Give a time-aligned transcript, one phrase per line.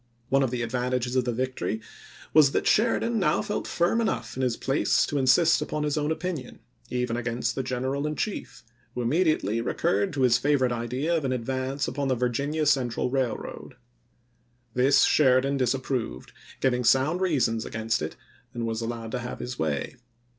[0.29, 1.79] One of the advan tages of the victory
[2.33, 6.11] was that Sheridan now felt firm enough in his place to insist upon his own
[6.11, 6.57] opinion,
[6.89, 8.63] even against the General in Chief,
[8.95, 13.11] who immediately recurred to his favorite idea of an ad vance upon the Virginia Central
[13.11, 13.75] Railroad.
[14.73, 15.05] This 328 ABEAHAM LINCOLN chap.
[15.05, 15.15] xiv.
[15.15, 16.31] Sheridan disapproved,
[16.61, 18.15] giving sound reasons against it,
[18.55, 19.97] and was allowed to have his way.